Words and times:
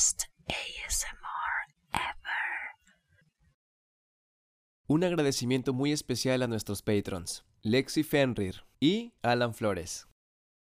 best 0.00 0.22
ASMR 0.48 1.74
ever. 1.92 3.20
Un 4.86 5.04
agradecimiento 5.04 5.74
muy 5.74 5.92
especial 5.92 6.42
a 6.42 6.46
nuestros 6.46 6.80
patrons, 6.80 7.44
Lexi 7.60 8.02
Fenrir 8.02 8.64
y 8.80 9.12
Alan 9.20 9.52
Flores. 9.52 10.08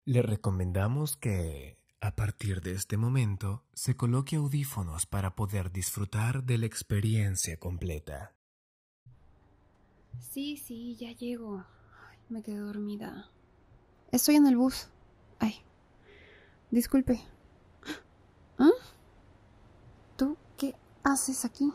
Le 0.04 0.22
recomendamos 0.22 1.16
que, 1.16 1.78
a 2.02 2.14
partir 2.14 2.60
de 2.60 2.74
este 2.74 2.98
momento, 2.98 3.64
se 3.74 3.96
coloque 3.96 4.36
audífonos 4.36 5.06
para 5.06 5.34
poder 5.34 5.72
disfrutar 5.72 6.44
de 6.44 6.58
la 6.58 6.66
experiencia 6.66 7.58
completa. 7.58 8.36
Sí, 10.20 10.58
sí, 10.58 10.98
ya 10.98 11.14
llego. 11.14 11.64
Ay, 12.10 12.18
me 12.28 12.44
quedé 12.44 12.58
dormida. 12.58 13.32
Estoy 14.12 14.36
en 14.36 14.48
el 14.48 14.58
bus. 14.58 14.90
Ay, 15.40 15.64
disculpe. 16.70 17.22
¿Ah? 18.60 18.72
¿Tú 21.02 21.10
qué 21.10 21.14
haces 21.14 21.46
aquí? 21.46 21.72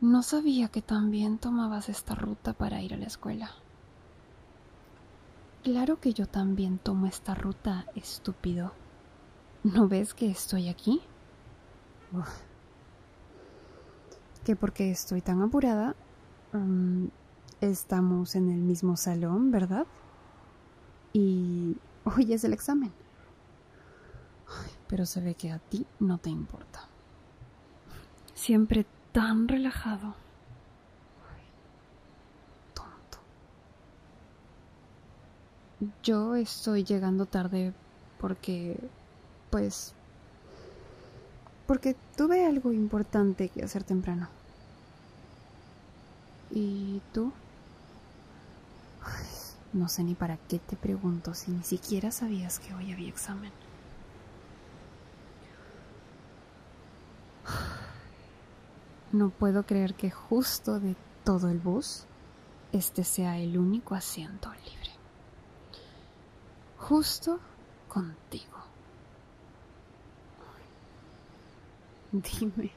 No 0.00 0.22
sabía 0.22 0.68
que 0.68 0.80
también 0.80 1.38
tomabas 1.38 1.88
esta 1.88 2.14
ruta 2.14 2.52
para 2.52 2.80
ir 2.80 2.94
a 2.94 2.96
la 2.96 3.06
escuela. 3.06 3.50
Claro 5.62 6.00
que 6.00 6.12
yo 6.12 6.26
también 6.26 6.78
tomo 6.78 7.06
esta 7.06 7.34
ruta, 7.34 7.86
estúpido. 7.94 8.72
¿No 9.64 9.88
ves 9.88 10.14
que 10.14 10.30
estoy 10.30 10.68
aquí? 10.68 11.02
Que 14.44 14.56
porque 14.56 14.90
estoy 14.90 15.20
tan 15.20 15.42
apurada, 15.42 15.94
mm, 16.52 17.06
estamos 17.60 18.36
en 18.36 18.50
el 18.50 18.60
mismo 18.60 18.96
salón, 18.96 19.50
¿verdad? 19.50 19.86
Y 21.12 21.76
hoy 22.04 22.32
es 22.32 22.44
el 22.44 22.52
examen. 22.52 22.92
Pero 24.86 25.04
se 25.04 25.20
ve 25.20 25.34
que 25.34 25.52
a 25.52 25.58
ti 25.58 25.86
no 25.98 26.18
te 26.18 26.30
importa. 26.30 26.87
Siempre 28.38 28.86
tan 29.10 29.48
relajado. 29.48 30.14
Tonto. 32.72 33.18
Yo 36.04 36.36
estoy 36.36 36.84
llegando 36.84 37.26
tarde 37.26 37.72
porque, 38.20 38.78
pues, 39.50 39.92
porque 41.66 41.96
tuve 42.16 42.46
algo 42.46 42.72
importante 42.72 43.48
que 43.48 43.64
hacer 43.64 43.82
temprano. 43.82 44.28
¿Y 46.52 47.02
tú? 47.12 47.32
Ay, 49.02 49.26
no 49.72 49.88
sé 49.88 50.04
ni 50.04 50.14
para 50.14 50.36
qué 50.36 50.60
te 50.60 50.76
pregunto 50.76 51.34
si 51.34 51.50
ni 51.50 51.64
siquiera 51.64 52.12
sabías 52.12 52.60
que 52.60 52.72
hoy 52.72 52.92
había 52.92 53.08
examen. 53.08 53.50
No 59.12 59.30
puedo 59.30 59.64
creer 59.64 59.94
que 59.94 60.10
justo 60.10 60.80
de 60.80 60.94
todo 61.24 61.48
el 61.48 61.58
bus, 61.58 62.04
este 62.72 63.04
sea 63.04 63.38
el 63.38 63.56
único 63.56 63.94
asiento 63.94 64.50
libre. 64.52 64.90
Justo 66.76 67.40
contigo. 67.88 68.58
Dime, 72.12 72.70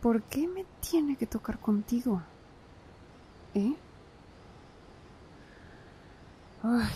¿por 0.00 0.22
qué 0.22 0.48
me 0.48 0.64
tiene 0.80 1.16
que 1.16 1.26
tocar 1.26 1.58
contigo? 1.58 2.22
¿Eh? 3.54 3.76
Ay, 6.62 6.90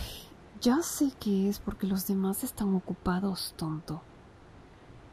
ya 0.61 0.81
sé 0.81 1.11
que 1.19 1.47
es 1.47 1.59
porque 1.59 1.85
los 1.85 2.07
demás 2.07 2.43
están 2.43 2.73
ocupados, 2.73 3.53
tonto. 3.55 4.01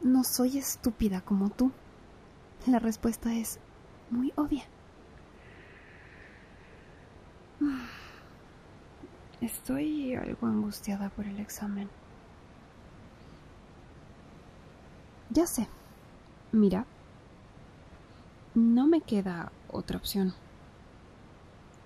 No 0.01 0.23
soy 0.23 0.57
estúpida 0.57 1.21
como 1.21 1.49
tú. 1.49 1.71
La 2.65 2.79
respuesta 2.79 3.33
es 3.33 3.59
muy 4.09 4.33
obvia. 4.35 4.63
Estoy 9.41 10.15
algo 10.15 10.47
angustiada 10.47 11.09
por 11.09 11.25
el 11.25 11.39
examen. 11.39 11.89
Ya 15.29 15.45
sé. 15.45 15.67
Mira. 16.51 16.85
No 18.55 18.87
me 18.87 19.01
queda 19.01 19.51
otra 19.69 19.97
opción. 19.97 20.33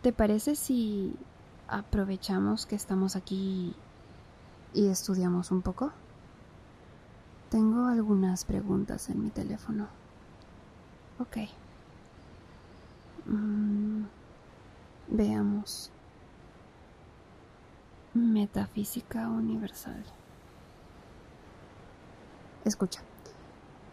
¿Te 0.01 0.13
parece 0.13 0.55
si 0.55 1.13
aprovechamos 1.67 2.65
que 2.65 2.75
estamos 2.75 3.15
aquí 3.15 3.75
y 4.73 4.87
estudiamos 4.87 5.51
un 5.51 5.61
poco? 5.61 5.91
Tengo 7.49 7.87
algunas 7.87 8.45
preguntas 8.45 9.09
en 9.09 9.23
mi 9.23 9.29
teléfono. 9.29 10.00
Ok. 11.21 11.37
Mm, 13.27 14.05
veamos. 15.07 15.91
Metafísica 18.15 19.27
universal. 19.27 20.03
Escucha. 22.65 23.01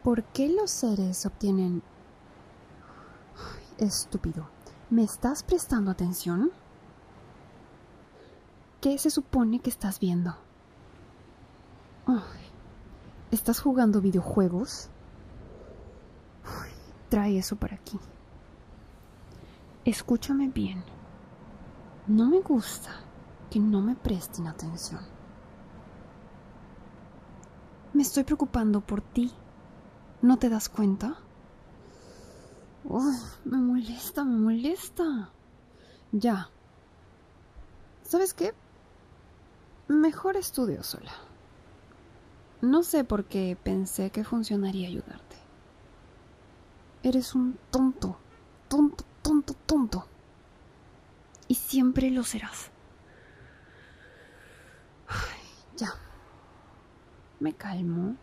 ¿Por 0.03 0.25
qué 0.25 0.49
los 0.49 0.71
seres 0.71 1.27
obtienen... 1.27 1.83
Ay, 3.37 3.87
estúpido. 3.87 4.49
¿Me 4.89 5.03
estás 5.05 5.43
prestando 5.43 5.91
atención? 5.91 6.51
¿Qué 8.81 8.97
se 8.97 9.11
supone 9.11 9.61
que 9.61 9.69
estás 9.69 10.01
viendo? 10.01 10.35
Ay, 12.07 12.49
¿Estás 13.31 13.61
jugando 13.61 14.01
videojuegos? 14.01 14.89
Trae 17.09 17.39
eso 17.39 17.57
para 17.57 17.77
aquí. 17.77 17.99
Escúchame 19.85 20.49
bien. 20.49 20.83
No 22.07 22.29
me 22.29 22.41
gusta 22.41 22.91
que 23.51 23.59
no 23.59 23.81
me 23.81 23.95
presten 23.95 24.47
atención. 24.47 25.01
Me 27.95 28.03
estoy 28.03 28.25
preocupando 28.25 28.81
por 28.81 29.01
ti. 29.01 29.33
¿No 30.21 30.39
te 30.39 30.49
das 30.49 30.69
cuenta? 30.69 31.19
Me 33.45 33.57
molesta, 33.57 34.25
me 34.25 34.39
molesta. 34.39 35.31
Ya. 36.13 36.51
¿Sabes 38.03 38.35
qué? 38.35 38.55
Mejor 39.89 40.37
estudio 40.37 40.83
sola. 40.83 41.13
No 42.61 42.83
sé 42.83 43.05
por 43.05 43.25
qué 43.25 43.57
pensé 43.63 44.11
que 44.11 44.25
funcionaría 44.25 44.89
ayudarte. 44.89 45.37
Eres 47.03 47.35
un 47.35 47.59
tonto, 47.71 48.19
tonto, 48.69 49.05
tonto, 49.23 49.55
tonto. 49.67 50.07
Y 51.47 51.55
siempre 51.55 52.11
lo 52.11 52.25
serás. 52.25 52.71
Ay, 55.07 55.41
ya. 55.77 55.95
Me 57.41 57.53
calmo, 57.53 58.17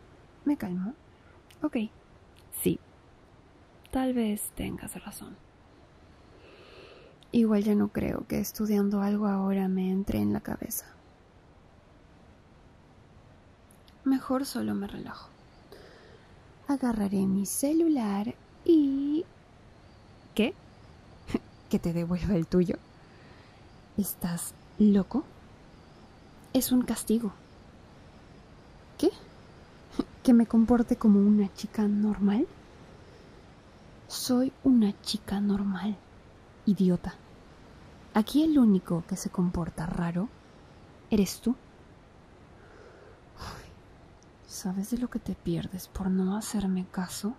me 0.44 0.58
calmo. 0.58 0.94
Ok, 1.62 1.78
sí. 2.62 2.80
Tal 3.91 4.14
vez 4.14 4.52
tengas 4.56 5.02
razón. 5.03 5.38
Igual 7.31 7.64
ya 7.64 7.75
no 7.75 7.90
creo 7.90 8.25
que 8.28 8.40
estudiando 8.40 9.02
algo 9.02 9.28
ahora 9.28 9.68
me 9.68 9.90
entre 9.90 10.19
en 10.19 10.34
la 10.34 10.41
cabeza. 10.41 10.85
Mejor 14.03 14.46
solo 14.46 14.75
me 14.75 14.88
relajo. 14.88 15.30
Agarraré 16.68 17.25
mi 17.25 17.46
celular 17.46 18.35
y... 18.66 19.26
¿Qué? 20.34 20.53
¿Que 21.70 21.80
te 21.80 21.94
devuelva 21.94 22.36
el 22.36 22.48
tuyo? 22.48 22.76
¿Estás 23.98 24.53
loco? 24.80 25.24
Es 26.53 26.72
un 26.72 26.81
castigo. 26.81 27.31
¿Qué? 28.98 29.12
¿Que 30.24 30.34
me 30.34 30.46
comporte 30.46 30.96
como 30.97 31.20
una 31.20 31.53
chica 31.53 31.88
normal? 31.88 32.47
Soy 34.08 34.52
una 34.64 35.00
chica 35.02 35.40
normal, 35.40 35.96
idiota. 36.66 37.16
Aquí 38.14 38.44
el 38.44 38.58
único 38.58 39.03
que 39.08 39.17
se 39.17 39.29
comporta 39.29 39.85
raro 39.85 40.29
eres 41.09 41.41
tú. 41.41 41.56
¿Sabes 44.47 44.90
de 44.91 44.97
lo 45.00 45.09
que 45.09 45.20
te 45.20 45.35
pierdes 45.35 45.90
por 45.90 46.09
no 46.09 46.38
hacerme 46.38 46.85
caso? 46.90 47.35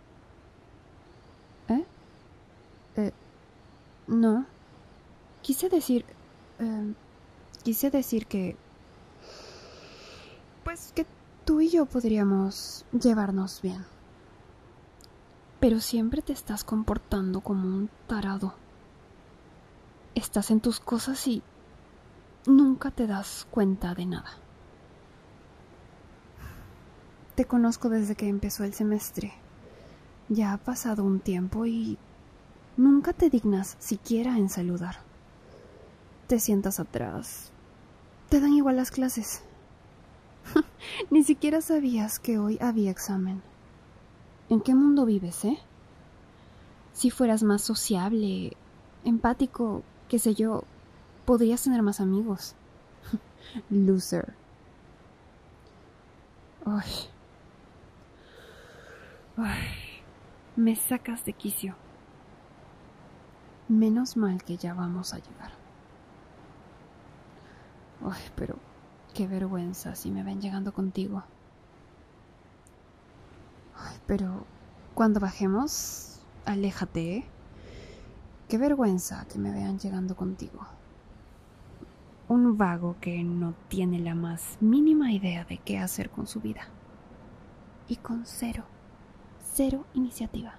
¿Eh? 1.69 1.85
Eh, 2.97 3.13
no. 4.07 4.47
Quise 5.43 5.69
decir... 5.69 6.05
Eh, 6.59 6.95
quise 7.63 7.91
decir 7.91 8.27
que... 8.27 8.57
Pues 10.65 10.93
que 10.95 11.07
tú 11.45 11.61
y 11.61 11.69
yo 11.69 11.87
podríamos 11.87 12.85
llevarnos 12.93 13.63
bien. 13.63 13.85
Pero 15.61 15.81
siempre 15.81 16.23
te 16.23 16.33
estás 16.33 16.65
comportando 16.65 17.41
como 17.41 17.67
un 17.69 17.91
tarado. 18.07 18.55
Estás 20.15 20.51
en 20.51 20.61
tus 20.61 20.81
cosas 20.81 21.27
y 21.27 21.43
nunca 22.47 22.91
te 22.91 23.07
das 23.07 23.47
cuenta 23.51 23.95
de 23.95 24.07
nada. 24.07 24.47
te 27.37 27.45
conozco 27.45 27.91
desde 27.91 28.17
que 28.17 28.29
empezó 28.29 28.65
el 28.65 28.73
semestre. 28.73 29.35
Ya 30.29 30.53
ha 30.53 30.59
pasado 30.59 31.05
un 31.05 31.21
tiempo 31.21 31.67
y 31.67 31.99
nunca 32.77 33.13
te 33.13 33.31
dignas 33.31 33.77
siquiera 33.79 34.37
en 34.39 34.49
saludar. 34.49 34.97
Te 36.27 36.41
sientas 36.41 36.81
atrás. 36.81 37.53
Te 38.29 38.41
dan 38.41 38.53
igual 38.53 38.77
las 38.77 38.91
clases. 38.91 39.43
Ni 41.11 41.23
siquiera 41.23 41.61
sabías 41.61 42.19
que 42.19 42.39
hoy 42.39 42.59
había 42.61 42.91
examen. 42.91 43.41
¿En 44.49 44.61
qué 44.61 44.75
mundo 44.75 45.07
vives, 45.07 45.45
eh? 45.45 45.59
Si 46.93 47.11
fueras 47.11 47.45
más 47.45 47.63
sociable, 47.63 48.57
empático, 49.05 49.83
qué 50.09 50.19
sé 50.19 50.35
yo, 50.35 50.65
podrías 51.25 51.63
tener 51.63 51.83
más 51.83 52.01
amigos. 52.01 52.55
Loser. 53.71 54.35
Ay. 56.65 56.91
Ay. 59.37 59.86
Me 60.57 60.75
sacas 60.75 61.23
de 61.27 61.35
quicio. 61.35 61.77
Menos 63.69 64.17
mal 64.17 64.43
que 64.43 64.57
ya 64.57 64.73
vamos 64.73 65.13
a 65.13 65.19
llegar. 65.19 65.53
Ay, 68.03 68.23
pero 68.37 68.57
qué 69.13 69.27
vergüenza 69.27 69.95
si 69.95 70.11
me 70.11 70.23
ven 70.23 70.41
llegando 70.41 70.73
contigo. 70.73 71.25
Ay, 73.77 73.99
pero 74.07 74.47
cuando 74.95 75.21
bajemos, 75.21 76.23
aléjate, 76.47 77.17
¿eh? 77.17 77.27
Qué 78.49 78.57
vergüenza 78.57 79.27
que 79.27 79.39
me 79.39 79.53
vean 79.53 79.79
llegando 79.79 80.17
contigo. 80.17 80.67
Un 82.29 82.57
vago 82.57 82.97
que 83.03 83.23
no 83.23 83.53
tiene 83.69 83.99
la 83.99 84.15
más 84.15 84.57
mínima 84.61 85.13
idea 85.13 85.45
de 85.45 85.59
qué 85.59 85.79
hacer 85.79 86.09
con 86.09 86.27
su 86.27 86.41
vida. 86.41 86.63
Y 87.89 87.97
con 87.97 88.25
cero, 88.25 88.65
cero 89.57 89.87
iniciativa. 89.95 90.53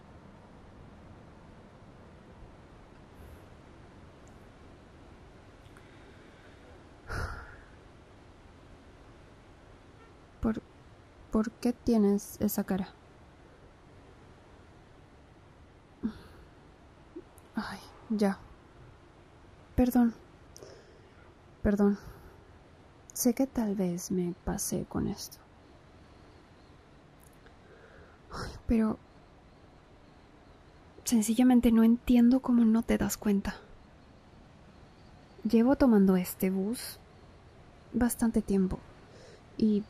¿Por, 10.42 10.64
¿Por 11.32 11.52
qué 11.52 11.74
tienes 11.74 12.38
esa 12.42 12.64
cara? 12.64 12.90
Ay, 17.56 17.80
ya. 18.10 18.40
Perdón. 19.76 20.16
Perdón. 21.62 22.00
Sé 23.14 23.36
que 23.36 23.46
tal 23.46 23.76
vez 23.76 24.10
me 24.10 24.34
pasé 24.44 24.86
con 24.86 25.08
esto. 25.08 25.38
Ay, 28.32 28.57
pero... 28.68 28.98
Sencillamente 31.04 31.72
no 31.72 31.84
entiendo 31.84 32.42
cómo 32.42 32.66
no 32.66 32.84
te 32.84 32.98
das 32.98 33.16
cuenta. 33.16 33.56
Llevo 35.50 35.78
tomando 35.78 36.18
este 36.18 36.50
bus 36.50 37.00
bastante 37.94 38.42
tiempo 38.42 38.80
y 39.58 39.84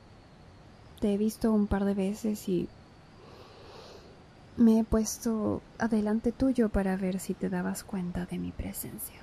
te 0.99 1.13
he 1.13 1.17
visto 1.17 1.51
un 1.51 1.65
par 1.65 1.85
de 1.85 1.95
veces 1.95 2.47
y 2.47 2.69
me 4.57 4.79
he 4.79 4.83
puesto 4.83 5.61
adelante 5.77 6.31
tuyo 6.31 6.69
para 6.69 6.95
ver 6.97 7.19
si 7.19 7.33
te 7.33 7.49
dabas 7.49 7.83
cuenta 7.83 8.25
de 8.25 8.39
mi 8.39 8.51
presencia. 8.51 9.21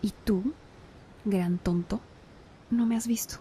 Y 0.00 0.12
tú, 0.24 0.52
gran 1.24 1.58
tonto, 1.58 2.00
no 2.70 2.86
me 2.86 2.96
has 2.96 3.06
visto. 3.06 3.36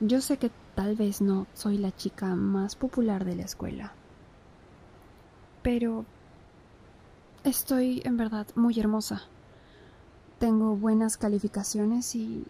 Yo 0.00 0.20
sé 0.20 0.36
que 0.36 0.50
tal 0.76 0.94
vez 0.94 1.22
no 1.22 1.46
soy 1.54 1.78
la 1.78 1.90
chica 1.90 2.36
más 2.36 2.76
popular 2.76 3.24
de 3.24 3.34
la 3.34 3.44
escuela, 3.44 3.92
pero 5.62 6.04
estoy 7.44 8.02
en 8.04 8.18
verdad 8.18 8.46
muy 8.54 8.78
hermosa. 8.78 9.22
Tengo 10.38 10.76
buenas 10.76 11.16
calificaciones 11.16 12.14
y 12.14 12.44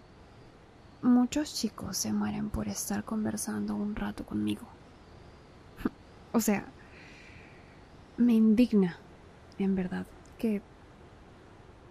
muchos 1.02 1.54
chicos 1.54 1.96
se 1.96 2.12
mueren 2.12 2.50
por 2.50 2.66
estar 2.66 3.04
conversando 3.04 3.76
un 3.76 3.94
rato 3.94 4.26
conmigo. 4.26 4.66
o 6.32 6.40
sea, 6.40 6.66
me 8.16 8.34
indigna, 8.34 8.98
en 9.60 9.76
verdad, 9.76 10.04
que 10.36 10.62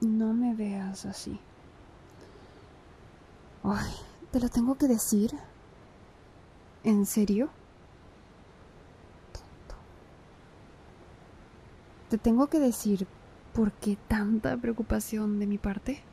no 0.01 0.33
me 0.33 0.53
veas 0.53 1.05
así. 1.05 1.39
Ay, 3.63 3.93
¿te 4.31 4.41
lo 4.41 4.49
tengo 4.49 4.75
que 4.75 4.89
decir? 4.89 5.31
¿En 6.85 7.07
serio? 7.07 7.49
Tonto. 9.33 9.75
¿Te 12.11 12.19
tengo 12.19 12.45
que 12.45 12.59
decir 12.59 13.07
por 13.53 13.71
qué 13.71 13.97
tanta 14.07 14.55
preocupación 14.55 15.39
de 15.39 15.47
mi 15.47 15.57
parte? 15.57 16.03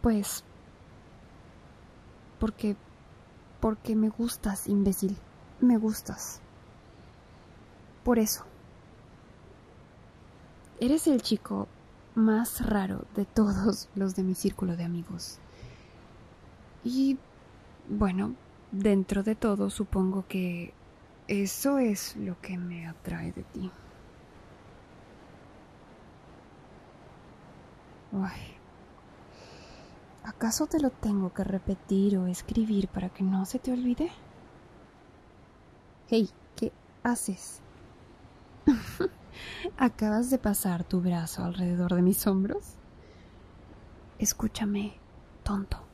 Pues... 0.00 0.42
Porque... 2.38 2.76
Porque 3.60 3.94
me 3.94 4.08
gustas, 4.08 4.68
imbécil. 4.68 5.18
Me 5.60 5.76
gustas. 5.76 6.40
Por 8.04 8.18
eso. 8.18 8.46
Eres 10.80 11.06
el 11.06 11.20
chico 11.20 11.68
más 12.14 12.66
raro 12.66 13.04
de 13.14 13.26
todos 13.26 13.90
los 13.94 14.16
de 14.16 14.22
mi 14.22 14.34
círculo 14.34 14.76
de 14.76 14.84
amigos. 14.84 15.38
Y 16.84 17.18
bueno, 17.88 18.34
dentro 18.72 19.22
de 19.22 19.34
todo 19.34 19.70
supongo 19.70 20.26
que 20.26 20.72
eso 21.28 21.78
es 21.78 22.16
lo 22.16 22.40
que 22.40 22.56
me 22.56 22.86
atrae 22.86 23.32
de 23.32 23.42
ti. 23.42 23.70
Ay. 28.12 28.56
¿Acaso 30.24 30.66
te 30.66 30.80
lo 30.80 30.90
tengo 30.90 31.32
que 31.32 31.44
repetir 31.44 32.16
o 32.18 32.26
escribir 32.26 32.88
para 32.88 33.08
que 33.08 33.22
no 33.22 33.44
se 33.46 33.58
te 33.58 33.72
olvide? 33.72 34.10
Hey, 36.08 36.28
¿qué 36.56 36.72
haces? 37.02 37.60
¿Acabas 39.76 40.30
de 40.30 40.38
pasar 40.38 40.84
tu 40.84 41.00
brazo 41.00 41.44
alrededor 41.44 41.94
de 41.94 42.02
mis 42.02 42.26
hombros? 42.26 42.74
Escúchame, 44.18 44.94
tonto. 45.42 45.89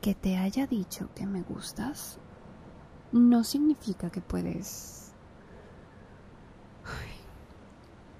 Que 0.00 0.14
te 0.14 0.36
haya 0.36 0.66
dicho 0.66 1.10
que 1.14 1.26
me 1.26 1.42
gustas 1.42 2.18
no 3.12 3.44
significa 3.44 4.10
que 4.10 4.20
puedes... 4.20 5.12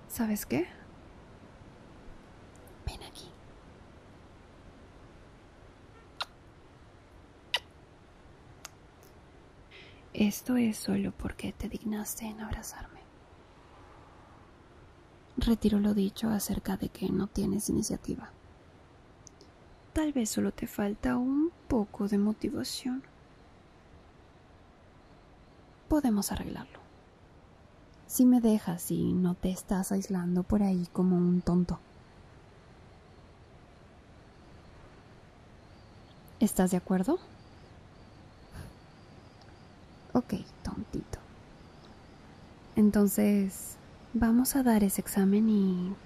¿Sabes 0.09 0.47
qué? 0.47 0.67
Ven 2.87 3.03
aquí. 3.03 3.31
Esto 10.15 10.57
es 10.57 10.79
solo 10.79 11.13
porque 11.13 11.53
te 11.53 11.69
dignaste 11.69 12.25
en 12.25 12.41
abrazarme. 12.41 13.01
Retiro 15.37 15.79
lo 15.81 15.93
dicho 15.93 16.31
acerca 16.31 16.79
de 16.79 16.89
que 16.89 17.11
no 17.11 17.27
tienes 17.27 17.69
iniciativa. 17.69 18.31
Tal 19.97 20.13
vez 20.13 20.29
solo 20.29 20.53
te 20.53 20.67
falta 20.67 21.17
un 21.17 21.51
poco 21.69 22.07
de 22.07 22.19
motivación. 22.19 23.03
Podemos 25.89 26.33
arreglarlo. 26.33 26.81
Si 28.07 28.27
me 28.27 28.43
dejas 28.43 28.91
y 28.91 29.15
no 29.15 29.33
te 29.33 29.49
estás 29.49 29.93
aislando 29.93 30.43
por 30.43 30.63
ahí 30.63 30.87
como 30.93 31.17
un 31.17 31.41
tonto. 31.41 31.79
¿Estás 36.41 36.73
de 36.73 36.77
acuerdo? 36.77 37.19
Ok, 40.13 40.35
tontito. 40.63 41.21
Entonces, 42.77 43.79
vamos 44.13 44.57
a 44.57 44.63
dar 44.63 44.85
ese 44.85 45.01
examen 45.01 45.49
y 45.49 45.97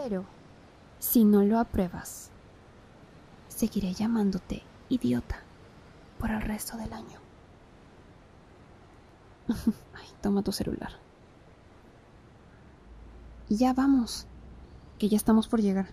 Pero, 0.00 0.24
si 1.00 1.24
no 1.24 1.42
lo 1.42 1.58
apruebas, 1.58 2.30
seguiré 3.48 3.92
llamándote 3.94 4.62
idiota 4.88 5.40
por 6.20 6.30
el 6.30 6.40
resto 6.40 6.76
del 6.76 6.92
año. 6.92 7.18
Ay, 9.94 10.06
toma 10.22 10.42
tu 10.42 10.52
celular. 10.52 10.92
Y 13.48 13.56
ya 13.56 13.72
vamos, 13.72 14.26
que 15.00 15.08
ya 15.08 15.16
estamos 15.16 15.48
por 15.48 15.60
llegar. 15.60 15.88